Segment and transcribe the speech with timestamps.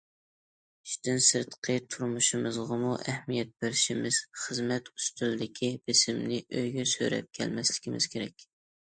[0.85, 8.53] ئىشتىن سىرتقى تۇرمۇشىمىزغىمۇ ئەھمىيەت بېرىشىمىز، خىزمەت ئۈستىلىدىكى بېسىمنى ئۆيگە سۆرەپ كەلمەسلىكىمىز كېرەك.